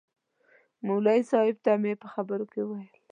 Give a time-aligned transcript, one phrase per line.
[0.85, 2.91] مولوي صاحب ته مې په خبرو کې ویل.